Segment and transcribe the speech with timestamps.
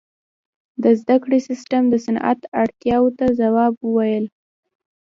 [0.83, 4.25] •د زدهکړې سیستم د صنعت اړتیاو ته ځواب وویل.